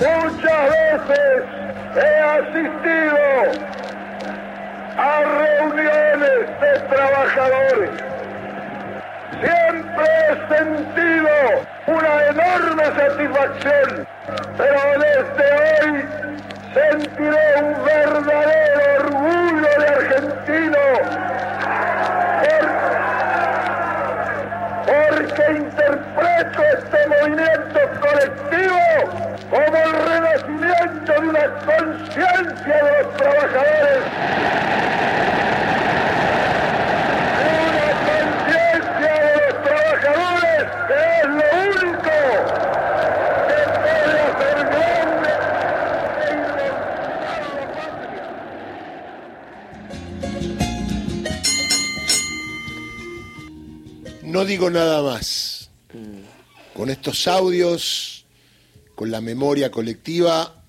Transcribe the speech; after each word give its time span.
Muchas 0.00 0.70
veces 0.70 1.44
he 1.94 2.18
asistido 2.18 3.16
a 4.98 5.20
reuniones 5.22 6.60
de 6.60 6.72
trabajadores. 6.88 7.90
Siempre 9.40 10.04
he 10.18 10.56
sentido 10.56 11.30
una 11.86 12.14
enorme 12.26 12.84
satisfacción, 12.84 14.06
pero 14.56 14.80
desde 14.98 15.46
hoy 15.62 16.04
sentiré 16.74 17.46
un 17.62 17.84
verdadero 17.84 18.80
orgullo 18.98 19.70
de 19.78 19.86
argentino 19.86 20.78
porque 25.08 25.52
interpreto 25.52 26.62
este 26.78 27.06
movimiento 27.08 27.80
colectivo 28.00 28.80
como 29.50 29.76
el 29.76 29.92
renacimiento 29.92 31.12
de 31.12 31.18
una 31.28 31.46
conciencia 31.66 32.84
de 32.84 33.02
los 33.02 33.16
trabajadores. 33.16 34.04
Una 37.54 37.90
conciencia 38.08 39.12
de 39.20 39.32
los 39.40 39.54
trabajadores 39.64 40.64
es 40.90 41.26
lo 41.26 41.46
único 41.70 42.14
No 54.34 54.44
digo 54.44 54.68
nada 54.68 55.00
más. 55.00 55.70
Con 56.74 56.90
estos 56.90 57.28
audios, 57.28 58.24
con 58.96 59.12
la 59.12 59.20
memoria 59.20 59.70
colectiva, 59.70 60.60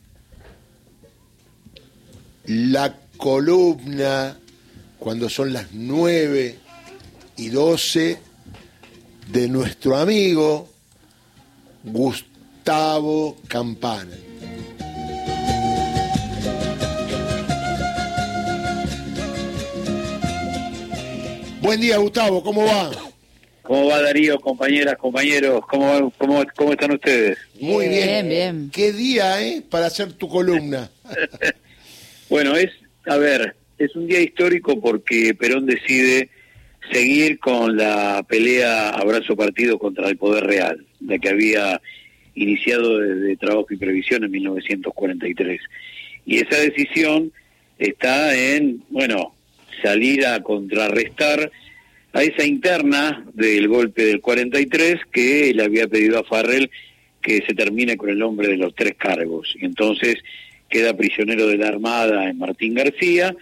la 2.46 2.96
columna, 3.18 4.38
cuando 5.00 5.30
son 5.30 5.52
las 5.52 5.72
9 5.72 6.60
y 7.38 7.50
12, 7.50 8.20
de 9.32 9.48
nuestro 9.48 9.98
amigo 9.98 10.70
Gustavo 11.86 13.36
Campana. 13.48 14.16
Buen 21.64 21.82
día, 21.82 21.98
Gustavo, 21.98 22.44
¿cómo 22.44 22.64
va? 22.64 23.05
¿Cómo 23.66 23.88
va 23.88 24.00
Darío, 24.00 24.40
compañeras, 24.40 24.96
compañeros? 24.96 25.62
¿Cómo, 25.68 26.12
cómo, 26.20 26.44
cómo 26.56 26.72
están 26.74 26.92
ustedes? 26.92 27.38
Muy 27.60 27.88
bien. 27.88 28.06
Bien, 28.08 28.30
bien. 28.30 28.72
¿Qué 28.72 28.94
día, 28.94 29.42
eh? 29.42 29.64
Para 29.68 29.88
hacer 29.88 30.14
tu 30.14 30.30
columna. 30.30 30.90
Bueno, 32.28 32.56
es, 32.56 32.72
a 33.06 33.18
ver, 33.18 33.56
es 33.78 33.96
un 33.96 34.08
día 34.08 34.20
histórico 34.20 34.82
porque 34.82 35.36
Perón 35.36 35.68
decide 35.68 36.30
seguir 36.92 37.38
con 37.38 37.78
la 37.78 38.26
pelea 38.28 38.90
abrazo 38.90 39.36
partido 39.36 39.78
contra 39.78 40.10
el 40.10 40.18
poder 40.18 40.44
real, 40.44 40.84
la 41.02 41.20
que 41.20 41.30
había 41.30 41.80
iniciado 42.34 42.98
desde 42.98 43.38
Trabajo 43.38 43.68
y 43.70 43.78
Previsión 43.78 44.24
en 44.24 44.32
1943. 44.32 45.62
Y 46.26 46.38
esa 46.38 46.58
decisión 46.58 47.32
está 47.78 48.36
en, 48.36 48.84
bueno, 48.90 49.36
salir 49.84 50.26
a 50.26 50.42
contrarrestar 50.42 51.52
a 52.16 52.24
esa 52.24 52.46
interna 52.46 53.26
del 53.34 53.68
golpe 53.68 54.06
del 54.06 54.22
43 54.22 55.02
que 55.12 55.54
le 55.54 55.64
había 55.66 55.86
pedido 55.86 56.18
a 56.18 56.24
Farrell 56.24 56.72
que 57.22 57.44
se 57.46 57.54
termine 57.54 57.98
con 57.98 58.10
el 58.10 58.18
nombre 58.18 58.48
de 58.48 58.56
los 58.56 58.74
tres 58.74 58.96
cargos. 58.98 59.54
Y 59.60 59.66
entonces 59.66 60.16
queda 60.70 60.96
prisionero 60.96 61.46
de 61.48 61.58
la 61.58 61.68
Armada 61.68 62.30
en 62.30 62.38
Martín 62.38 62.74
García, 62.74 63.36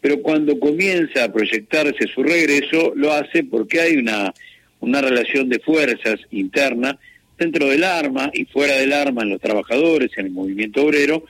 pero 0.00 0.22
cuando 0.22 0.60
comienza 0.60 1.24
a 1.24 1.32
proyectarse 1.32 2.06
su 2.14 2.22
regreso, 2.22 2.92
lo 2.94 3.12
hace 3.12 3.42
porque 3.42 3.80
hay 3.80 3.96
una, 3.96 4.32
una 4.78 5.00
relación 5.00 5.48
de 5.48 5.58
fuerzas 5.58 6.20
interna 6.30 6.96
dentro 7.36 7.66
del 7.66 7.82
arma 7.82 8.30
y 8.32 8.44
fuera 8.44 8.76
del 8.76 8.92
arma 8.92 9.22
en 9.22 9.30
los 9.30 9.40
trabajadores, 9.40 10.12
en 10.16 10.26
el 10.26 10.32
movimiento 10.32 10.84
obrero, 10.84 11.24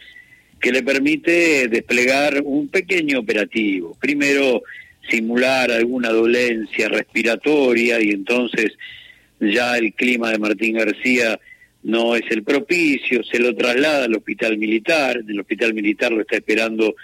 que 0.61 0.71
le 0.71 0.83
permite 0.83 1.69
desplegar 1.69 2.43
un 2.45 2.69
pequeño 2.69 3.19
operativo. 3.19 3.97
Primero, 3.99 4.63
simular 5.09 5.71
alguna 5.71 6.11
dolencia 6.11 6.89
respiratoria 6.89 8.01
y 8.01 8.11
entonces 8.11 8.73
ya 9.41 9.77
el 9.77 9.93
clima 9.95 10.31
de 10.31 10.39
Martín 10.39 10.77
García 10.77 11.39
no 11.83 12.15
es 12.15 12.23
el 12.31 12.45
propicio, 12.45 13.25
se 13.25 13.41
lo 13.41 13.55
traslada 13.55 14.05
al 14.05 14.15
hospital 14.15 14.57
militar, 14.57 15.17
en 15.19 15.31
el 15.31 15.41
hospital 15.41 15.75
militar 15.75 16.13
lo 16.13 16.21
está 16.21 16.37
esperando 16.37 16.95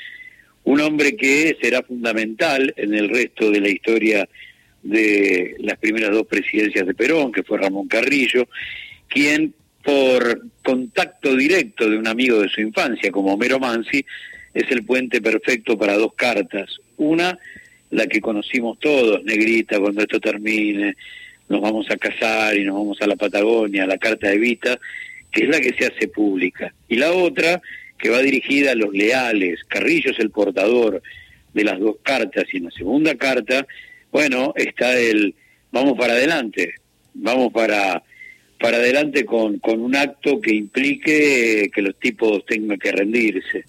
un 0.64 0.80
hombre 0.80 1.16
que 1.16 1.56
será 1.60 1.82
fundamental 1.82 2.72
en 2.76 2.94
el 2.94 3.08
resto 3.08 3.50
de 3.50 3.60
la 3.60 3.68
historia 3.68 4.28
de 4.82 5.56
las 5.60 5.78
primeras 5.78 6.10
dos 6.10 6.26
presidencias 6.26 6.86
de 6.86 6.94
Perón, 6.94 7.32
que 7.32 7.42
fue 7.42 7.58
Ramón 7.58 7.88
Carrillo, 7.88 8.48
quien 9.08 9.54
por 9.82 10.42
contacto 10.62 11.34
directo 11.34 11.88
de 11.88 11.96
un 11.96 12.06
amigo 12.06 12.40
de 12.40 12.48
su 12.48 12.60
infancia, 12.60 13.10
como 13.10 13.32
Homero 13.32 13.58
Mansi, 13.58 14.04
es 14.52 14.70
el 14.70 14.84
puente 14.84 15.20
perfecto 15.20 15.78
para 15.78 15.96
dos 15.96 16.12
cartas. 16.14 16.76
Una, 16.98 17.38
la 17.90 18.06
que 18.06 18.20
conocimos 18.20 18.78
todos, 18.78 19.24
negrita, 19.24 19.78
cuando 19.78 20.02
esto 20.02 20.20
termine, 20.20 20.96
nos 21.48 21.60
vamos 21.60 21.90
a 21.90 21.96
casar 21.96 22.56
y 22.56 22.64
nos 22.64 22.76
vamos 22.76 23.00
a 23.00 23.06
la 23.06 23.16
Patagonia, 23.16 23.86
la 23.86 23.98
carta 23.98 24.28
de 24.28 24.38
Vita, 24.38 24.78
que 25.30 25.44
es 25.44 25.48
la 25.48 25.60
que 25.60 25.74
se 25.74 25.86
hace 25.86 26.08
pública. 26.08 26.72
Y 26.88 26.96
la 26.96 27.12
otra, 27.12 27.60
que 27.98 28.10
va 28.10 28.20
dirigida 28.20 28.72
a 28.72 28.74
los 28.74 28.92
leales. 28.92 29.64
Carrillo 29.64 30.10
es 30.10 30.18
el 30.18 30.30
portador 30.30 31.02
de 31.52 31.64
las 31.64 31.78
dos 31.80 31.96
cartas 32.02 32.44
y 32.52 32.58
en 32.58 32.64
la 32.64 32.70
segunda 32.70 33.14
carta, 33.16 33.66
bueno, 34.12 34.52
está 34.56 34.98
el 34.98 35.34
vamos 35.70 35.98
para 35.98 36.14
adelante, 36.14 36.74
vamos 37.14 37.52
para 37.52 38.02
para 38.58 38.78
adelante 38.78 39.24
con, 39.24 39.58
con 39.60 39.80
un 39.80 39.94
acto 39.94 40.40
que 40.40 40.52
implique 40.52 41.70
que 41.72 41.82
los 41.82 41.96
tipos 41.98 42.44
tengan 42.44 42.78
que 42.78 42.90
rendirse. 42.90 43.64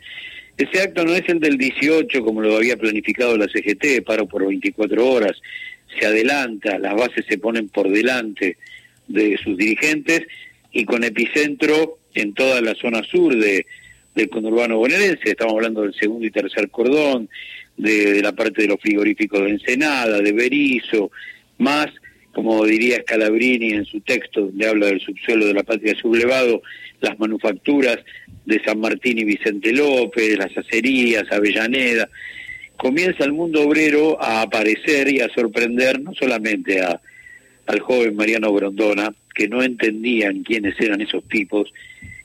Ese 0.60 0.82
acto 0.82 1.06
no 1.06 1.16
es 1.16 1.24
el 1.30 1.40
del 1.40 1.58
18 1.58 2.22
como 2.22 2.42
lo 2.42 2.58
había 2.58 2.76
planificado 2.76 3.38
la 3.38 3.48
CGT, 3.48 4.04
paro 4.06 4.28
por 4.28 4.46
24 4.46 5.10
horas, 5.10 5.42
se 5.98 6.06
adelanta, 6.06 6.78
las 6.78 6.96
bases 6.96 7.26
se 7.30 7.38
ponen 7.38 7.70
por 7.70 7.90
delante 7.90 8.58
de 9.08 9.38
sus 9.42 9.58
dirigentes 9.58 10.24
y 10.74 10.84
con 10.84 11.06
epicentro 11.06 12.00
en 12.14 12.34
toda 12.34 12.60
la 12.60 12.76
zona 12.76 13.02
sur 13.04 13.38
de, 13.38 13.66
del 14.14 14.30
conurbano 14.30 14.78
bonaerense, 14.78 15.30
estamos 15.30 15.54
hablando 15.54 15.84
del 15.84 15.94
segundo 15.94 16.26
y 16.26 16.32
tercer 16.32 16.70
cordón, 16.70 17.30
de, 17.78 18.22
la 18.22 18.34
parte 18.34 18.64
de 18.64 18.68
los 18.68 18.82
frigoríficos 18.82 19.40
de 19.40 19.52
Ensenada, 19.52 20.20
de 20.20 20.34
Berizo, 20.34 21.10
más, 21.58 21.88
como 22.40 22.64
diría 22.64 23.02
Scalabrini 23.02 23.72
en 23.72 23.84
su 23.84 24.00
texto, 24.00 24.46
donde 24.46 24.66
habla 24.66 24.86
del 24.86 25.02
subsuelo 25.02 25.46
de 25.46 25.56
la 25.56 25.64
patria 25.64 25.94
sublevado, 25.94 26.62
las 27.02 27.20
manufacturas 27.20 27.98
de 28.46 28.64
San 28.64 28.80
Martín 28.80 29.18
y 29.18 29.26
Vicente 29.26 29.74
López, 29.74 30.38
las 30.38 30.58
acerías, 30.58 31.30
Avellaneda, 31.34 32.08
comienza 32.78 33.26
el 33.26 33.34
mundo 33.34 33.68
obrero 33.68 34.24
a 34.24 34.42
aparecer 34.42 35.12
y 35.12 35.20
a 35.20 35.28
sorprender 35.28 36.00
no 36.00 36.14
solamente 36.14 36.80
a, 36.80 37.02
al 37.68 37.80
joven 37.82 38.16
Mariano 38.16 38.54
Grondona, 38.54 39.14
que 39.36 39.50
no 39.50 39.62
entendían 39.62 40.44
quiénes 40.44 40.80
eran 40.80 41.02
esos 41.02 41.28
tipos, 41.28 41.74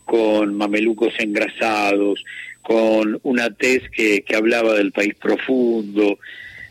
con 0.05 0.55
mamelucos 0.55 1.13
engrasados, 1.19 2.25
con 2.63 3.19
una 3.25 3.51
tez 3.51 3.83
que, 3.91 4.23
que 4.23 4.37
hablaba 4.37 4.75
del 4.75 4.93
país 4.93 5.17
profundo. 5.17 6.21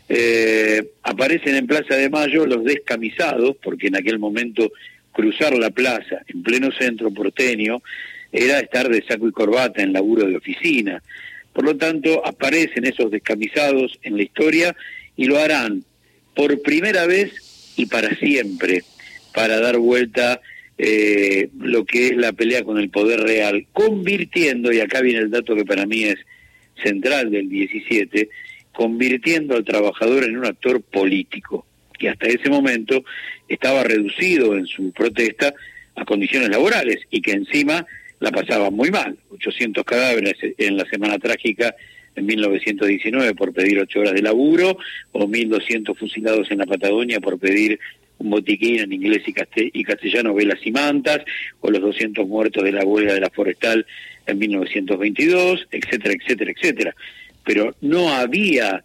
Eh, 0.08 0.90
aparecen 1.02 1.56
en 1.56 1.66
Plaza 1.66 1.96
de 1.96 2.10
Mayo 2.10 2.46
los 2.46 2.64
descamisados, 2.64 3.56
porque 3.62 3.88
en 3.88 3.96
aquel 3.96 4.18
momento 4.18 4.72
cruzar 5.12 5.56
la 5.56 5.70
plaza 5.70 6.22
en 6.26 6.42
pleno 6.42 6.70
centro 6.72 7.10
porteño 7.10 7.82
era 8.32 8.58
estar 8.58 8.88
de 8.88 9.02
saco 9.06 9.28
y 9.28 9.32
corbata 9.32 9.82
en 9.82 9.92
laburo 9.92 10.26
de 10.26 10.36
oficina. 10.36 11.02
Por 11.52 11.64
lo 11.64 11.76
tanto, 11.76 12.26
aparecen 12.26 12.84
esos 12.84 13.10
descamisados 13.10 13.98
en 14.02 14.16
la 14.16 14.24
historia 14.24 14.76
y 15.16 15.26
lo 15.26 15.38
harán 15.38 15.84
por 16.34 16.60
primera 16.62 17.06
vez 17.06 17.74
y 17.76 17.86
para 17.86 18.14
siempre, 18.16 18.82
para 19.32 19.60
dar 19.60 19.78
vuelta 19.78 20.40
eh, 20.76 21.48
lo 21.60 21.84
que 21.84 22.08
es 22.08 22.16
la 22.16 22.32
pelea 22.32 22.64
con 22.64 22.78
el 22.78 22.90
poder 22.90 23.20
real, 23.20 23.66
convirtiendo, 23.72 24.72
y 24.72 24.80
acá 24.80 25.00
viene 25.00 25.20
el 25.20 25.30
dato 25.30 25.54
que 25.54 25.64
para 25.64 25.86
mí 25.86 26.02
es 26.02 26.18
central 26.82 27.30
del 27.30 27.48
17, 27.48 28.28
convirtiendo 28.74 29.56
al 29.56 29.64
trabajador 29.64 30.24
en 30.24 30.36
un 30.36 30.46
actor 30.46 30.82
político, 30.82 31.66
que 31.98 32.08
hasta 32.10 32.26
ese 32.26 32.50
momento 32.50 33.04
estaba 33.48 33.84
reducido 33.84 34.56
en 34.56 34.66
su 34.66 34.92
protesta 34.92 35.54
a 35.96 36.04
condiciones 36.04 36.48
laborales 36.50 36.98
y 37.10 37.22
que 37.22 37.32
encima 37.32 37.86
la 38.20 38.30
pasaba 38.30 38.70
muy 38.70 38.90
mal. 38.90 39.16
800 39.30 39.84
cadáveres 39.84 40.34
en 40.58 40.76
la 40.76 40.84
semana 40.86 41.18
trágica 41.18 41.74
en 42.16 42.26
1919 42.26 43.34
por 43.34 43.52
pedir 43.52 43.78
ocho 43.80 44.00
horas 44.00 44.14
de 44.14 44.22
laburo, 44.22 44.76
o 45.12 45.26
1.200 45.26 45.96
fusilados 45.96 46.50
en 46.50 46.58
la 46.58 46.66
Patagonia 46.66 47.20
por 47.20 47.38
pedir 47.38 47.78
un 48.18 48.30
botiquín 48.30 48.78
en 48.80 48.92
inglés 48.92 49.22
y, 49.26 49.32
castel- 49.32 49.70
y 49.72 49.82
castellano, 49.82 50.34
velas 50.34 50.60
y 50.64 50.70
mantas, 50.70 51.20
o 51.60 51.70
los 51.70 51.80
200 51.80 52.26
muertos 52.28 52.62
de 52.62 52.72
la 52.72 52.84
huelga 52.84 53.14
de 53.14 53.20
la 53.20 53.30
forestal 53.30 53.84
en 54.26 54.38
1922, 54.38 55.66
etcétera, 55.70 56.14
etcétera, 56.14 56.52
etcétera. 56.52 56.94
Pero 57.44 57.74
no 57.80 58.10
había 58.10 58.84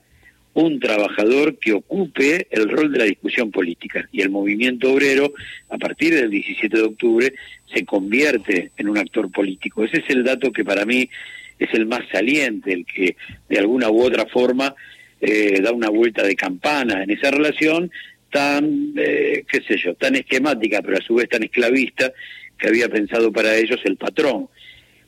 un 0.54 0.80
trabajador 0.80 1.58
que 1.58 1.74
ocupe 1.74 2.48
el 2.52 2.70
rol 2.70 2.92
de 2.92 3.00
la 3.00 3.06
discusión 3.06 3.52
política. 3.52 4.10
Y 4.12 4.22
el 4.22 4.30
movimiento 4.30 4.92
obrero, 4.92 5.34
a 5.70 5.78
partir 5.78 6.14
del 6.14 6.30
17 6.30 6.76
de 6.76 6.84
octubre, 6.84 7.34
se 7.74 7.86
convierte 7.86 8.72
en 8.78 8.90
un 8.90 8.98
actor 8.98 9.32
político. 9.32 9.84
Ese 9.84 10.00
es 10.00 10.10
el 10.10 10.24
dato 10.24 10.52
que 10.52 10.66
para 10.66 10.86
mí 10.86 11.10
es 11.58 11.74
el 11.74 11.86
más 11.86 12.02
saliente, 12.12 12.74
el 12.74 12.86
que 12.86 13.16
de 13.48 13.60
alguna 13.60 13.90
u 13.90 14.02
otra 14.02 14.26
forma 14.26 14.76
eh, 15.22 15.62
da 15.62 15.72
una 15.72 15.90
vuelta 15.90 16.24
de 16.24 16.36
campana 16.36 17.04
en 17.04 17.12
esa 17.12 17.32
relación 17.32 17.92
tan, 18.32 18.94
eh, 18.98 19.44
qué 19.48 19.62
sé 19.62 19.78
yo, 19.78 19.94
tan 19.96 20.16
esquemática, 20.16 20.82
pero 20.82 20.98
a 20.98 21.02
su 21.02 21.16
vez 21.16 21.30
tan 21.30 21.44
esclavista, 21.44 22.12
que 22.58 22.68
había 22.68 22.90
pensado 22.90 23.32
para 23.32 23.56
ellos 23.56 23.80
el 23.86 23.96
patrón. 23.96 24.48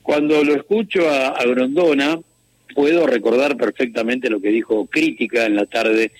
Cuando 0.01 0.43
lo 0.43 0.55
escucho 0.55 1.09
a, 1.09 1.27
a 1.27 1.45
Grondona, 1.45 2.17
puedo 2.73 3.07
recordar 3.07 3.57
perfectamente 3.57 4.29
lo 4.29 4.41
que 4.41 4.49
dijo 4.49 4.85
Crítica 4.85 5.45
en 5.45 5.55
la 5.55 5.65
tarde 5.65 6.11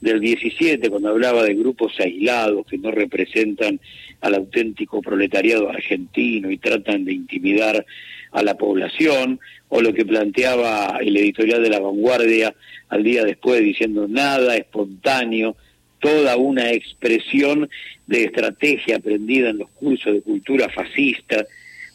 del 0.00 0.20
17, 0.20 0.90
cuando 0.90 1.08
hablaba 1.08 1.42
de 1.42 1.54
grupos 1.54 1.94
aislados 1.98 2.66
que 2.66 2.78
no 2.78 2.90
representan 2.90 3.80
al 4.20 4.34
auténtico 4.34 5.00
proletariado 5.00 5.68
argentino 5.68 6.50
y 6.50 6.58
tratan 6.58 7.04
de 7.04 7.12
intimidar 7.12 7.84
a 8.32 8.42
la 8.42 8.56
población, 8.56 9.40
o 9.68 9.80
lo 9.80 9.92
que 9.94 10.04
planteaba 10.04 10.98
el 11.00 11.16
editorial 11.16 11.62
de 11.62 11.70
La 11.70 11.80
Vanguardia 11.80 12.54
al 12.88 13.02
día 13.02 13.24
después 13.24 13.60
diciendo 13.60 14.06
nada 14.08 14.56
espontáneo, 14.56 15.56
toda 15.98 16.36
una 16.36 16.70
expresión 16.70 17.68
de 18.06 18.24
estrategia 18.24 18.96
aprendida 18.96 19.50
en 19.50 19.58
los 19.58 19.70
cursos 19.70 20.12
de 20.12 20.22
cultura 20.22 20.68
fascista, 20.68 21.44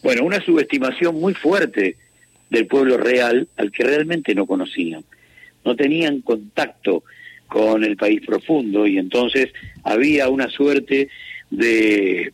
bueno, 0.04 0.26
una 0.26 0.44
subestimación 0.44 1.16
muy 1.16 1.34
fuerte 1.34 1.96
del 2.52 2.68
pueblo 2.68 2.98
real 2.98 3.48
al 3.58 3.72
que 3.72 3.84
realmente 3.84 4.36
no 4.36 4.46
conocían. 4.46 5.04
No 5.66 5.76
tenían 5.76 6.22
contacto 6.22 7.04
con 7.48 7.84
el 7.84 7.98
país 7.98 8.22
profundo 8.26 8.86
y 8.86 8.98
entonces 8.98 9.52
había 9.84 10.30
una 10.30 10.50
suerte 10.50 11.10
de, 11.50 12.32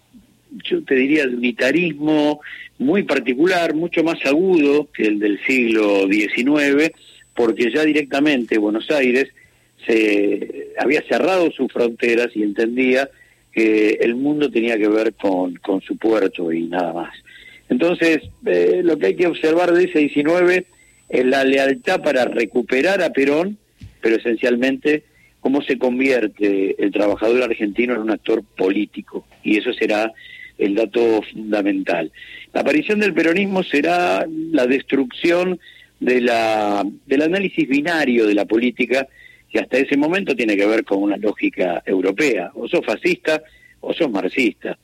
yo 0.63 0.83
te 0.83 0.95
diría, 0.95 1.27
de 1.27 1.35
unitarismo 1.35 2.41
muy 2.79 3.03
particular, 3.03 3.73
mucho 3.73 4.03
más 4.03 4.23
agudo 4.25 4.89
que 4.91 5.03
el 5.03 5.19
del 5.19 5.39
siglo 5.45 6.07
XIX, 6.07 6.91
porque 7.35 7.71
ya 7.71 7.83
directamente 7.83 8.57
Buenos 8.57 8.89
Aires 8.89 9.29
se 9.85 10.69
había 10.79 11.01
cerrado 11.03 11.51
sus 11.51 11.71
fronteras 11.71 12.29
y 12.35 12.43
entendía 12.43 13.09
que 13.51 13.99
el 14.01 14.15
mundo 14.15 14.49
tenía 14.49 14.77
que 14.77 14.87
ver 14.87 15.13
con, 15.13 15.55
con 15.55 15.81
su 15.81 15.97
puerto 15.97 16.51
y 16.51 16.63
nada 16.63 16.93
más. 16.93 17.13
Entonces, 17.69 18.19
eh, 18.45 18.81
lo 18.83 18.97
que 18.97 19.07
hay 19.07 19.15
que 19.15 19.27
observar 19.27 19.73
de 19.73 19.85
ese 19.85 19.99
19 19.99 20.65
es 21.09 21.25
la 21.25 21.43
lealtad 21.43 22.01
para 22.01 22.25
recuperar 22.25 23.01
a 23.01 23.11
Perón, 23.11 23.57
pero 24.01 24.17
esencialmente 24.17 25.03
cómo 25.39 25.61
se 25.61 25.77
convierte 25.77 26.75
el 26.81 26.91
trabajador 26.91 27.43
argentino 27.43 27.95
en 27.95 28.01
un 28.01 28.11
actor 28.11 28.43
político, 28.43 29.25
y 29.43 29.57
eso 29.57 29.73
será 29.73 30.11
el 30.57 30.75
dato 30.75 31.21
fundamental. 31.31 32.11
La 32.53 32.61
aparición 32.61 32.99
del 32.99 33.13
peronismo 33.13 33.63
será 33.63 34.25
la 34.27 34.65
destrucción 34.65 35.59
de 35.99 36.21
la, 36.21 36.85
del 37.05 37.21
análisis 37.21 37.67
binario 37.67 38.25
de 38.25 38.33
la 38.33 38.45
política, 38.45 39.07
que 39.51 39.59
hasta 39.59 39.77
ese 39.77 39.95
momento 39.97 40.35
tiene 40.35 40.57
que 40.57 40.65
ver 40.65 40.83
con 40.83 41.01
una 41.01 41.17
lógica 41.17 41.81
europea, 41.85 42.51
o 42.55 42.67
sos 42.67 42.85
fascista 42.85 43.41
o 43.79 43.93
sos 43.93 44.09
marxista. 44.09 44.77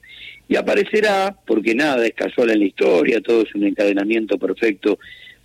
Y 0.47 0.55
aparecerá, 0.55 1.35
porque 1.45 1.73
nada 1.73 2.05
es 2.05 2.13
casual 2.13 2.51
en 2.51 2.59
la 2.59 2.65
historia, 2.65 3.21
todo 3.21 3.43
es 3.43 3.55
un 3.55 3.63
encadenamiento 3.63 4.37
perfecto 4.37 4.99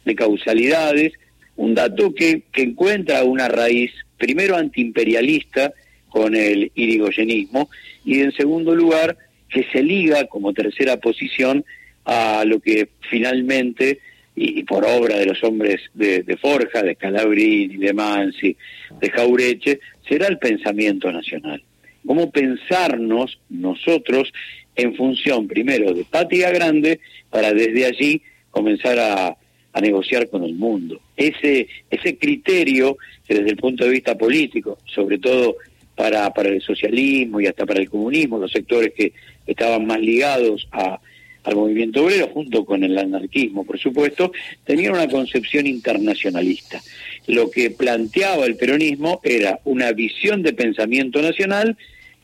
de 0.05 0.15
causalidades, 0.15 1.13
un 1.57 1.75
dato 1.75 2.15
que, 2.15 2.43
que 2.53 2.63
encuentra 2.63 3.25
una 3.25 3.49
raíz, 3.49 3.93
primero 4.17 4.57
antiimperialista, 4.57 5.73
con 6.09 6.35
el 6.35 6.73
irigoyenismo, 6.75 7.69
y 8.05 8.21
en 8.21 8.33
segundo 8.33 8.75
lugar, 8.75 9.17
que 9.49 9.67
se 9.73 9.83
liga 9.83 10.27
como 10.27 10.53
tercera 10.53 10.99
posición 10.99 11.65
a 12.05 12.45
lo 12.47 12.61
que 12.61 12.89
finalmente, 13.11 14.01
y, 14.35 14.63
por 14.63 14.85
obra 14.85 15.17
de 15.17 15.27
los 15.27 15.43
hombres 15.43 15.81
de, 15.95 16.23
de 16.23 16.37
Forja, 16.37 16.83
de 16.83 16.97
Calabrini, 16.97 17.77
de 17.77 17.93
Mansi, 17.93 18.57
de 19.01 19.11
Jaureche, 19.11 19.81
será 20.09 20.29
el 20.29 20.39
pensamiento 20.39 21.11
nacional. 21.13 21.63
Cómo 22.07 22.31
pensarnos 22.31 23.39
nosotros 23.51 24.33
en 24.79 24.95
función 24.95 25.47
primero 25.49 25.93
de 25.93 26.05
Patria 26.05 26.51
Grande 26.51 27.01
para 27.29 27.53
desde 27.53 27.85
allí 27.85 28.23
comenzar 28.51 28.99
a, 28.99 29.37
negociar 29.81 30.29
con 30.29 30.43
el 30.43 30.55
mundo. 30.55 31.01
Ese, 31.17 31.69
ese 31.89 32.19
criterio 32.19 32.97
que 33.25 33.35
desde 33.35 33.51
el 33.51 33.57
punto 33.57 33.85
de 33.85 33.91
vista 33.91 34.19
político, 34.19 34.79
sobre 34.87 35.19
todo 35.19 35.55
para, 35.95 36.35
para 36.35 36.49
el 36.49 36.61
socialismo 36.61 37.41
y 37.41 37.47
hasta 37.47 37.65
para 37.65 37.79
el 37.79 37.89
comunismo, 37.89 38.39
los 38.39 38.51
sectores 38.51 38.93
que 38.93 39.13
estaban 39.47 39.87
más 39.87 40.01
ligados 40.01 40.67
a, 40.73 40.99
al 41.45 41.55
movimiento 41.55 42.05
obrero, 42.05 42.29
junto 42.29 42.65
con 42.65 42.83
el 42.83 42.99
anarquismo, 42.99 43.65
por 43.65 43.79
supuesto, 43.79 44.33
tenían 44.65 44.95
una 44.95 45.09
concepción 45.09 45.69
internacionalista. 45.69 46.81
Lo 47.29 47.49
que 47.49 47.71
planteaba 47.71 48.47
el 48.47 48.57
peronismo 48.57 49.21
era 49.23 49.61
una 49.65 49.93
visión 49.93 50.43
de 50.43 50.55
pensamiento 50.55 51.23
nacional 51.23 51.77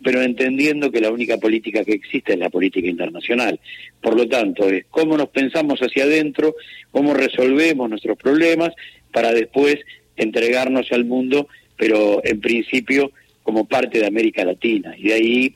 pero 0.04 0.22
entendiendo 0.22 0.92
que 0.92 1.00
la 1.00 1.10
única 1.10 1.38
política 1.38 1.82
que 1.82 1.94
existe 1.94 2.34
es 2.34 2.38
la 2.38 2.50
política 2.50 2.86
internacional. 2.86 3.58
Por 4.02 4.16
lo 4.16 4.28
tanto, 4.28 4.68
es 4.68 4.84
cómo 4.90 5.16
nos 5.16 5.30
pensamos 5.30 5.80
hacia 5.80 6.04
adentro, 6.04 6.54
cómo 6.90 7.14
resolvemos 7.14 7.88
nuestros 7.88 8.18
problemas 8.18 8.72
para 9.10 9.32
después 9.32 9.78
entregarnos 10.16 10.92
al 10.92 11.06
mundo, 11.06 11.48
pero 11.76 12.20
en 12.22 12.40
principio 12.40 13.12
como 13.42 13.64
parte 13.66 13.98
de 13.98 14.06
América 14.06 14.44
Latina. 14.44 14.94
Y 14.96 15.08
de 15.08 15.14
ahí, 15.14 15.54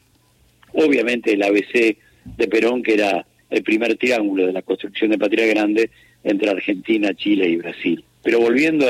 obviamente, 0.73 1.35
el 1.35 1.43
ABC 1.43 1.99
de 2.25 2.49
Perón, 2.49 2.83
que 2.83 2.95
era 2.95 3.27
el 3.51 3.63
primer 3.63 3.97
triángulo 3.97 4.47
de 4.47 4.53
la 4.53 4.63
construcción 4.63 5.11
de 5.11 5.19
Patria 5.19 5.47
Grande 5.47 5.91
entre 6.25 6.51
Argentina, 6.51 7.15
Chile 7.15 7.49
y 7.49 7.57
Brasil. 7.57 8.03
Pero 8.23 8.41
volviendo 8.41 8.87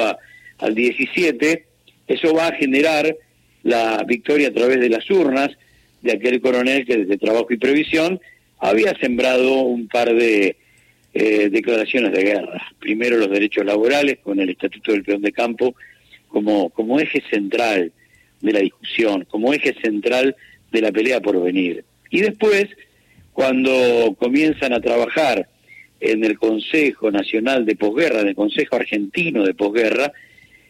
al 0.58 0.75
17, 0.75 1.64
eso 2.06 2.32
va 2.32 2.49
a 2.49 2.52
generar 2.54 3.16
la 3.69 4.03
victoria 4.05 4.49
a 4.49 4.53
través 4.53 4.81
de 4.81 4.88
las 4.88 5.09
urnas 5.11 5.50
de 6.00 6.12
aquel 6.12 6.41
coronel 6.41 6.87
que 6.87 6.97
desde 6.97 7.19
Trabajo 7.19 7.49
y 7.50 7.59
Previsión 7.59 8.19
había 8.59 8.99
sembrado 8.99 9.61
un 9.61 9.88
par 9.88 10.15
de 10.15 10.56
eh, 11.12 11.49
declaraciones 11.50 12.12
de 12.12 12.23
guerra. 12.23 12.62
Primero 12.79 13.19
los 13.19 13.31
derechos 13.31 13.67
laborales 13.67 14.19
con 14.21 14.40
el 14.40 14.49
Estatuto 14.49 14.92
del 14.92 15.04
Peón 15.04 15.21
de 15.21 15.33
Campo 15.33 15.75
como, 16.28 16.71
como 16.71 16.99
eje 16.99 17.23
central 17.31 17.92
de 18.40 18.52
la 18.52 18.61
discusión, 18.61 19.26
como 19.28 19.52
eje 19.52 19.75
central 19.83 20.35
de 20.73 20.81
la 20.81 20.90
pelea 20.90 21.21
por 21.21 21.42
venir. 21.42 21.85
Y 22.11 22.21
después, 22.21 22.69
cuando 23.35 24.16
comienzan 24.19 24.73
a 24.73 24.81
trabajar 24.81 25.47
en 26.00 26.25
el 26.25 26.38
Consejo 26.38 27.11
Nacional 27.11 27.66
de 27.66 27.76
Posguerra, 27.76 28.21
en 28.21 28.28
el 28.28 28.35
Consejo 28.35 28.76
Argentino 28.76 29.45
de 29.45 29.52
Posguerra, 29.52 30.12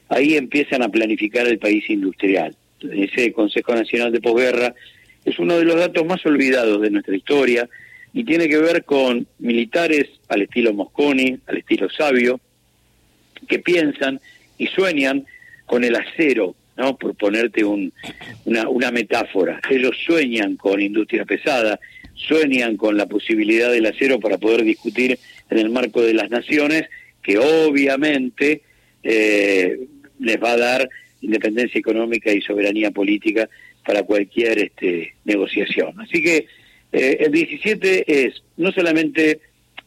ahí 0.08 0.36
empiezan 0.36 0.82
a 0.82 0.88
planificar 0.88 1.46
el 1.46 1.58
país 1.58 1.88
industrial 1.88 2.56
ese 2.92 3.32
Consejo 3.32 3.74
Nacional 3.74 4.12
de 4.12 4.20
Posguerra, 4.20 4.74
es 5.24 5.38
uno 5.38 5.58
de 5.58 5.64
los 5.64 5.76
datos 5.76 6.06
más 6.06 6.24
olvidados 6.24 6.80
de 6.80 6.90
nuestra 6.90 7.16
historia 7.16 7.68
y 8.12 8.24
tiene 8.24 8.48
que 8.48 8.58
ver 8.58 8.84
con 8.84 9.26
militares 9.38 10.08
al 10.28 10.42
estilo 10.42 10.72
Mosconi, 10.72 11.38
al 11.46 11.58
estilo 11.58 11.88
Sabio, 11.90 12.40
que 13.46 13.58
piensan 13.58 14.20
y 14.56 14.66
sueñan 14.66 15.26
con 15.66 15.84
el 15.84 15.94
acero, 15.94 16.54
¿no? 16.76 16.96
Por 16.96 17.14
ponerte 17.14 17.64
un, 17.64 17.92
una, 18.44 18.68
una 18.68 18.90
metáfora. 18.90 19.60
Ellos 19.70 19.96
sueñan 20.04 20.56
con 20.56 20.80
industria 20.80 21.24
pesada, 21.24 21.78
sueñan 22.14 22.76
con 22.76 22.96
la 22.96 23.06
posibilidad 23.06 23.70
del 23.70 23.86
acero 23.86 24.18
para 24.18 24.38
poder 24.38 24.64
discutir 24.64 25.18
en 25.50 25.58
el 25.58 25.70
marco 25.70 26.02
de 26.02 26.14
las 26.14 26.30
naciones, 26.30 26.84
que 27.22 27.38
obviamente 27.38 28.62
eh, 29.02 29.78
les 30.18 30.42
va 30.42 30.52
a 30.52 30.56
dar 30.56 30.88
independencia 31.20 31.78
económica 31.78 32.32
y 32.32 32.40
soberanía 32.40 32.90
política 32.90 33.48
para 33.84 34.02
cualquier 34.02 34.58
este, 34.58 35.14
negociación. 35.24 36.00
Así 36.00 36.22
que 36.22 36.46
eh, 36.92 37.16
el 37.20 37.32
17 37.32 38.26
es 38.26 38.42
no 38.56 38.72
solamente 38.72 39.40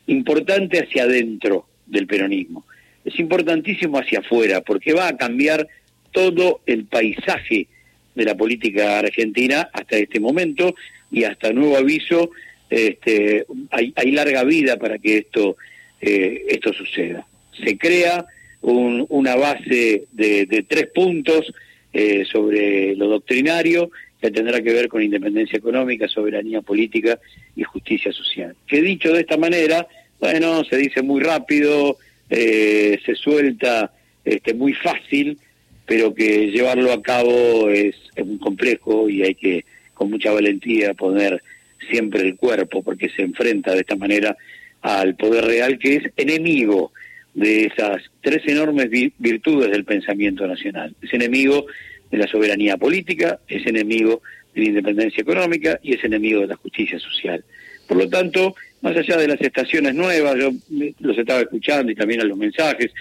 importante 0.08 0.80
hacia 0.80 1.04
adentro 1.04 1.68
del 1.86 2.08
peronismo, 2.08 2.66
es 3.04 3.20
importantísimo 3.20 3.98
hacia 3.98 4.20
afuera, 4.20 4.62
porque 4.62 4.94
va 4.94 5.08
a 5.08 5.18
cambiar 5.18 5.68
todo 6.12 6.62
el 6.66 6.86
paisaje 6.86 7.68
de 8.16 8.26
la 8.26 8.36
política 8.36 9.00
argentina 9.00 9.70
hasta 9.74 9.98
este 9.98 10.20
momento 10.20 10.76
y 11.12 11.24
hasta 11.24 11.52
nuevo 11.52 11.78
aviso, 11.78 12.32
este, 12.70 13.46
hay, 13.72 13.94
hay 13.96 14.12
larga 14.12 14.44
vida 14.44 14.78
para 14.78 14.98
que 14.98 15.18
esto, 15.18 15.58
eh, 16.00 16.46
esto 16.50 16.74
suceda. 16.74 17.26
Se 17.64 17.78
crea 17.78 18.26
un, 18.62 19.06
una 19.10 19.36
base 19.36 20.06
de, 20.12 20.66
tres 20.68 20.88
puntos 20.88 21.54
eh, 21.94 22.24
sobre 22.32 22.96
lo 22.96 23.08
doctrinario 23.08 23.92
que 24.22 24.32
tendrá 24.32 24.62
que 24.62 24.72
ver 24.72 24.88
con 24.88 25.02
independencia 25.02 25.58
económica, 25.58 26.08
soberanía 26.08 26.62
política 26.62 27.20
y 27.56 27.64
justicia 27.64 28.14
social. 28.14 28.56
Que 28.68 28.82
dicho 28.82 29.12
de 29.12 29.22
esta 29.22 29.38
manera, 29.38 29.88
bueno, 30.20 30.64
se 30.64 30.78
dice 30.78 31.02
muy 31.02 31.22
rápido, 31.22 31.98
eh, 32.30 33.00
se 33.04 33.16
suelta 33.16 33.92
este, 34.24 34.54
muy 34.54 34.74
fácil, 34.74 35.40
pero 35.88 36.14
que 36.14 36.52
llevarlo 36.52 36.94
a 36.94 37.02
cabo 37.02 37.70
es, 37.70 37.96
es 38.16 38.26
muy 38.26 38.38
complejo 38.38 39.10
y 39.10 39.24
hay 39.24 39.34
que 39.34 39.66
con 39.96 40.12
mucha 40.12 40.32
valentía 40.32 40.94
poner 40.94 41.42
siempre 41.90 42.22
el 42.22 42.36
cuerpo, 42.36 42.84
porque 42.84 43.10
se 43.10 43.24
enfrenta 43.24 43.74
de 43.74 43.82
esta 43.82 43.96
manera 43.96 44.38
al 44.82 45.16
poder 45.16 45.46
real 45.46 45.78
que 45.80 45.96
es 45.96 46.04
enemigo 46.16 46.92
de 47.34 47.66
esas 47.66 48.02
tres 48.22 48.42
enormes 48.46 48.90
virtudes 49.18 49.72
del 49.72 49.86
pensamiento 49.86 50.46
nacional. 50.48 50.96
Es 51.02 51.14
enemigo 51.14 51.66
de 52.10 52.18
la 52.18 52.28
soberanía 52.28 52.78
política, 52.78 53.40
es 53.48 53.66
enemigo 53.66 54.22
de 54.54 54.62
la 54.62 54.68
independencia 54.68 55.22
económica 55.22 55.80
y 55.82 55.94
es 55.94 56.04
enemigo 56.04 56.42
de 56.42 56.48
la 56.48 56.56
justicia 56.56 57.00
social. 57.00 57.44
Por 57.88 57.98
lo 57.98 58.10
tanto, 58.10 58.56
más 58.82 58.96
allá 58.98 59.18
de 59.18 59.28
las 59.28 59.42
estaciones 59.42 59.96
nuevas, 59.96 60.36
yo 60.38 60.52
los 61.00 61.18
estaba 61.18 61.42
escuchando 61.42 61.92
y 61.92 61.96
también 61.96 62.22
a 62.22 62.26
los 62.26 62.38
mensajes, 62.38 62.92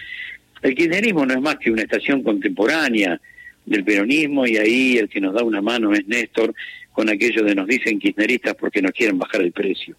el 0.63 0.75
kirchnerismo 0.75 1.25
no 1.25 1.35
es 1.35 1.41
más 1.41 1.57
que 1.57 1.71
una 1.71 1.83
estación 1.83 2.23
contemporánea 2.23 3.21
del 3.65 3.85
peronismo 3.85 4.47
y 4.47 4.57
ahí 4.57 4.99
el 4.99 5.09
que 5.09 5.21
nos 5.21 5.35
da 5.35 5.43
una 5.43 5.63
mano 5.63 5.93
es 5.93 6.07
Néstor 6.07 6.55
con 6.93 7.09
aquellos 7.09 7.45
de 7.45 7.55
nos 7.55 7.67
dicen 7.67 7.99
kirchneristas 7.99 8.55
porque 8.57 8.83
no 8.83 8.91
quieren 8.91 9.19
bajar 9.19 9.41
el 9.41 9.53
precio. 9.53 9.97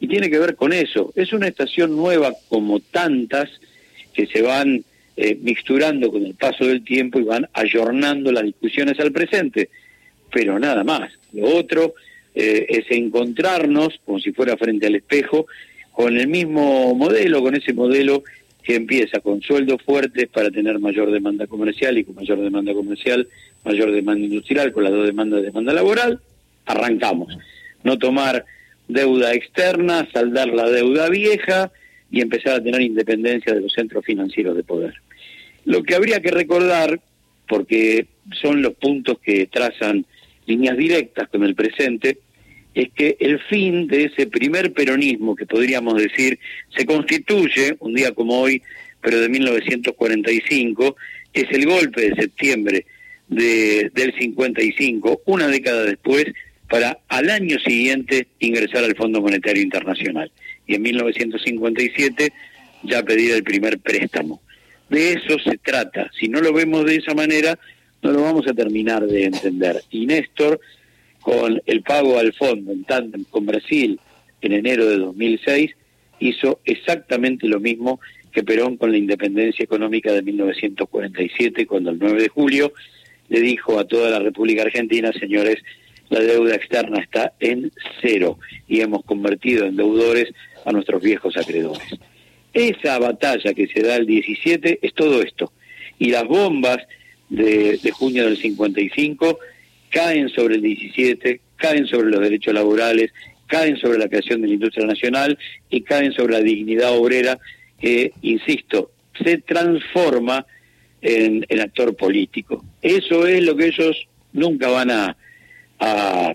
Y 0.00 0.08
tiene 0.08 0.30
que 0.30 0.38
ver 0.38 0.56
con 0.56 0.72
eso. 0.72 1.12
Es 1.14 1.32
una 1.32 1.46
estación 1.46 1.94
nueva 1.94 2.32
como 2.48 2.80
tantas 2.80 3.48
que 4.12 4.26
se 4.26 4.42
van 4.42 4.84
eh, 5.16 5.38
mixturando 5.40 6.10
con 6.10 6.24
el 6.24 6.34
paso 6.34 6.64
del 6.64 6.82
tiempo 6.82 7.18
y 7.18 7.24
van 7.24 7.48
ayornando 7.52 8.32
las 8.32 8.44
discusiones 8.44 8.98
al 9.00 9.12
presente. 9.12 9.68
Pero 10.32 10.58
nada 10.58 10.84
más. 10.84 11.12
Lo 11.32 11.48
otro 11.56 11.94
eh, 12.34 12.66
es 12.68 12.84
encontrarnos, 12.90 14.00
como 14.04 14.18
si 14.18 14.32
fuera 14.32 14.56
frente 14.56 14.86
al 14.86 14.94
espejo, 14.94 15.46
con 15.92 16.16
el 16.16 16.28
mismo 16.28 16.94
modelo, 16.94 17.42
con 17.42 17.54
ese 17.54 17.72
modelo 17.72 18.22
que 18.62 18.76
empieza 18.76 19.20
con 19.20 19.40
sueldos 19.42 19.82
fuertes 19.82 20.28
para 20.28 20.50
tener 20.50 20.78
mayor 20.78 21.10
demanda 21.10 21.46
comercial 21.46 21.98
y 21.98 22.04
con 22.04 22.14
mayor 22.14 22.40
demanda 22.40 22.72
comercial, 22.72 23.28
mayor 23.64 23.90
demanda 23.92 24.24
industrial, 24.26 24.72
con 24.72 24.84
las 24.84 24.92
dos 24.92 25.06
demandas 25.06 25.40
de 25.40 25.46
demanda 25.46 25.72
laboral, 25.72 26.20
arrancamos. 26.66 27.36
No 27.82 27.98
tomar 27.98 28.44
deuda 28.88 29.34
externa, 29.34 30.08
saldar 30.12 30.48
la 30.48 30.68
deuda 30.68 31.08
vieja 31.08 31.72
y 32.10 32.20
empezar 32.20 32.54
a 32.54 32.62
tener 32.62 32.80
independencia 32.80 33.54
de 33.54 33.60
los 33.60 33.72
centros 33.72 34.04
financieros 34.04 34.56
de 34.56 34.64
poder. 34.64 34.94
Lo 35.64 35.82
que 35.82 35.94
habría 35.94 36.20
que 36.20 36.30
recordar, 36.30 37.00
porque 37.48 38.06
son 38.40 38.62
los 38.62 38.74
puntos 38.74 39.18
que 39.18 39.46
trazan 39.46 40.06
líneas 40.46 40.76
directas 40.76 41.28
con 41.28 41.44
el 41.44 41.54
presente, 41.54 42.18
es 42.74 42.90
que 42.92 43.16
el 43.20 43.40
fin 43.40 43.86
de 43.86 44.04
ese 44.04 44.26
primer 44.26 44.72
peronismo, 44.72 45.34
que 45.34 45.46
podríamos 45.46 45.94
decir 46.00 46.38
se 46.76 46.86
constituye 46.86 47.76
un 47.80 47.94
día 47.94 48.12
como 48.12 48.40
hoy, 48.40 48.62
pero 49.00 49.20
de 49.20 49.28
1945, 49.28 50.96
es 51.32 51.46
el 51.50 51.66
golpe 51.66 52.02
de 52.02 52.16
septiembre 52.16 52.86
de, 53.28 53.90
del 53.94 54.14
55, 54.18 55.22
una 55.26 55.48
década 55.48 55.84
después, 55.84 56.26
para 56.68 56.98
al 57.08 57.30
año 57.30 57.58
siguiente 57.58 58.28
ingresar 58.38 58.84
al 58.84 58.94
Fondo 58.94 59.20
Monetario 59.20 59.62
Internacional. 59.62 60.30
Y 60.70 60.76
en 60.76 60.82
1957 60.82 62.32
ya 62.84 63.02
pedir 63.02 63.32
el 63.32 63.42
primer 63.42 63.80
préstamo. 63.80 64.40
De 64.88 65.14
eso 65.14 65.36
se 65.40 65.58
trata. 65.58 66.08
Si 66.16 66.28
no 66.28 66.40
lo 66.40 66.52
vemos 66.52 66.86
de 66.86 66.94
esa 66.94 67.12
manera, 67.12 67.58
no 68.02 68.12
lo 68.12 68.22
vamos 68.22 68.46
a 68.46 68.54
terminar 68.54 69.04
de 69.04 69.24
entender. 69.24 69.82
Y 69.90 70.06
Néstor, 70.06 70.60
con 71.22 71.60
el 71.66 71.82
pago 71.82 72.20
al 72.20 72.32
fondo 72.34 72.70
en 72.70 72.84
tándem 72.84 73.24
con 73.24 73.46
Brasil 73.46 73.98
en 74.42 74.52
enero 74.52 74.86
de 74.86 74.98
2006, 74.98 75.72
hizo 76.20 76.60
exactamente 76.64 77.48
lo 77.48 77.58
mismo 77.58 77.98
que 78.30 78.44
Perón 78.44 78.76
con 78.76 78.92
la 78.92 78.98
independencia 78.98 79.64
económica 79.64 80.12
de 80.12 80.22
1947, 80.22 81.66
cuando 81.66 81.90
el 81.90 81.98
9 81.98 82.22
de 82.22 82.28
julio 82.28 82.72
le 83.28 83.40
dijo 83.40 83.80
a 83.80 83.88
toda 83.88 84.08
la 84.08 84.20
República 84.20 84.62
Argentina, 84.62 85.10
señores, 85.18 85.56
la 86.10 86.20
deuda 86.20 86.56
externa 86.56 87.00
está 87.00 87.32
en 87.40 87.72
cero 88.02 88.38
y 88.68 88.80
hemos 88.80 89.04
convertido 89.04 89.66
en 89.66 89.76
deudores 89.76 90.32
a 90.64 90.72
nuestros 90.72 91.02
viejos 91.02 91.36
acreedores. 91.36 91.98
Esa 92.52 92.98
batalla 92.98 93.54
que 93.54 93.68
se 93.68 93.82
da 93.82 93.96
el 93.96 94.06
17 94.06 94.80
es 94.82 94.94
todo 94.94 95.22
esto. 95.22 95.52
Y 95.98 96.10
las 96.10 96.24
bombas 96.24 96.78
de, 97.28 97.78
junio 97.92 98.24
del 98.24 98.36
55 98.36 99.38
caen 99.90 100.28
sobre 100.30 100.56
el 100.56 100.62
17, 100.62 101.40
caen 101.56 101.86
sobre 101.86 102.10
los 102.10 102.20
derechos 102.20 102.54
laborales, 102.54 103.12
caen 103.46 103.76
sobre 103.76 103.98
la 103.98 104.08
creación 104.08 104.42
de 104.42 104.48
la 104.48 104.54
industria 104.54 104.86
nacional 104.86 105.38
y 105.68 105.82
caen 105.82 106.12
sobre 106.12 106.34
la 106.34 106.40
dignidad 106.40 106.96
obrera 106.96 107.38
que, 107.80 108.12
insisto, 108.22 108.90
se 109.22 109.38
transforma 109.38 110.46
en, 111.02 111.44
el 111.48 111.60
actor 111.60 111.96
político. 111.96 112.64
Eso 112.82 113.26
es 113.26 113.42
lo 113.44 113.56
que 113.56 113.66
ellos 113.66 114.06
nunca 114.32 114.68
van 114.68 114.90
a, 114.90 115.16
a 115.78 116.32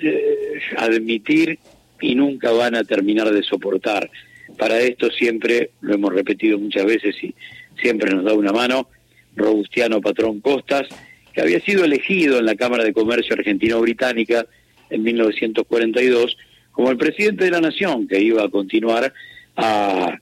eh, 0.00 0.60
admitir 0.76 1.58
y 2.00 2.14
nunca 2.14 2.50
van 2.50 2.74
a 2.74 2.84
terminar 2.84 3.30
de 3.30 3.42
soportar. 3.42 4.10
Para 4.58 4.78
esto 4.80 5.10
siempre, 5.10 5.70
lo 5.80 5.94
hemos 5.94 6.12
repetido 6.12 6.58
muchas 6.58 6.84
veces 6.84 7.16
y 7.22 7.34
siempre 7.80 8.14
nos 8.14 8.24
da 8.24 8.34
una 8.34 8.52
mano, 8.52 8.88
Robustiano 9.34 10.00
Patrón 10.00 10.40
Costas, 10.40 10.86
que 11.32 11.42
había 11.42 11.60
sido 11.60 11.84
elegido 11.84 12.38
en 12.38 12.46
la 12.46 12.54
Cámara 12.54 12.84
de 12.84 12.92
Comercio 12.92 13.34
Argentino-Británica 13.34 14.46
en 14.88 15.02
1942 15.02 16.36
como 16.72 16.90
el 16.90 16.96
presidente 16.96 17.44
de 17.44 17.50
la 17.50 17.60
Nación, 17.60 18.06
que 18.06 18.20
iba 18.20 18.44
a 18.44 18.48
continuar 18.48 19.12
a, 19.56 20.18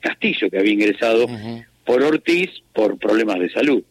Castillo, 0.00 0.50
que 0.50 0.58
había 0.58 0.72
ingresado 0.72 1.26
por 1.84 2.02
Ortiz 2.02 2.50
por 2.72 2.98
problemas 2.98 3.38
de 3.38 3.50
salud. 3.50 3.82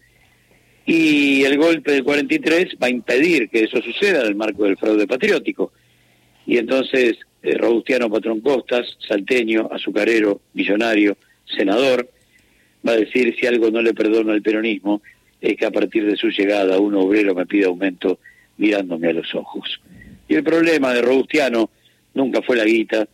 Y 0.86 1.44
el 1.44 1.58
golpe 1.58 1.94
del 1.94 2.04
43 2.04 2.76
va 2.82 2.88
a 2.88 2.90
impedir 2.90 3.48
que 3.50 3.64
eso 3.64 3.82
suceda 3.82 4.22
en 4.22 4.28
el 4.28 4.36
marco 4.36 4.66
del 4.66 4.76
fraude 4.76 5.08
patriótico. 5.08 5.72
Y 6.51 6.58
entonces 6.58 7.17
eh, 7.43 7.58
Robustiano 7.58 8.10
Patrón 8.10 8.41
Costas, 8.41 8.98
salteño, 9.08 9.70
azucarero, 9.72 10.41
millonario, 10.53 11.15
senador, 11.46 12.10
va 12.86 12.91
a 12.91 12.98
decir 12.98 13.34
si 13.39 13.48
algo 13.48 13.72
no 13.72 13.81
le 13.81 13.93
perdono 13.93 14.34
al 14.34 14.41
peronismo 14.41 15.01
es 15.39 15.55
que 15.55 15.65
a 15.65 15.72
partir 15.72 16.05
de 16.05 16.17
su 16.17 16.27
llegada 16.27 16.77
un 16.77 16.96
obrero 16.96 17.34
me 17.34 17.46
pide 17.46 17.67
aumento 17.67 18.20
mirándome 18.58 19.08
a 19.08 19.13
los 19.13 19.34
ojos. 19.34 19.79
Y 20.27 20.36
el 20.36 20.43
problema 20.43 20.93
de 20.93 21.01
Robustiano 21.01 21.70
nunca 22.15 22.41
fue 22.41 22.58
la 22.58 22.65
guita, 22.65 23.08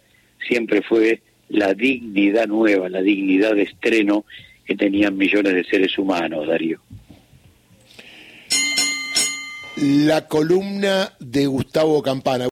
siempre 0.48 0.82
fue 0.82 1.22
la 1.50 1.75
dignidad 1.75 2.48
nueva, 2.48 2.89
la 2.89 3.03
dignidad 3.03 3.53
de 3.53 3.62
estreno 3.62 4.25
que 4.65 4.75
tenían 4.75 5.15
millones 5.15 5.53
de 5.53 5.63
seres 5.63 5.96
humanos, 6.00 6.48
Darío. 6.48 6.79
La 9.79 10.27
columna 10.27 11.13
de 11.20 11.46
Gustavo 11.46 12.01
Campana. 12.01 12.46